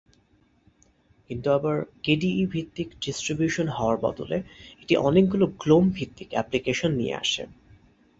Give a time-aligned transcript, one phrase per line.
[1.29, 4.37] কিন্তু, আবার, কেডিই-ভিত্তিক ডিস্ট্রিবিউশন হওয়ার বদলে,
[4.81, 7.43] এটি অনেকগুলো গ্নোম-ভিত্তিক এপ্লিকেশন নিয়ে আসে।